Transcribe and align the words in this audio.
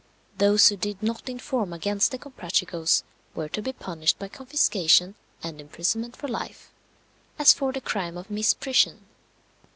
Those 0.39 0.67
who 0.67 0.77
did 0.77 1.03
not 1.03 1.29
inform 1.29 1.71
against 1.73 2.09
the 2.09 2.17
Comprachicos 2.17 3.03
were 3.35 3.47
to 3.49 3.61
be 3.61 3.71
punished 3.71 4.17
by 4.17 4.29
confiscation 4.29 5.13
and 5.43 5.61
imprisonment 5.61 6.15
for 6.15 6.27
life, 6.27 6.71
as 7.37 7.53
for 7.53 7.71
the 7.71 7.81
crime 7.81 8.17
of 8.17 8.31
misprision. 8.31 9.01